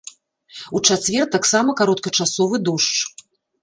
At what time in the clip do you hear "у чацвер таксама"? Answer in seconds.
0.77-1.77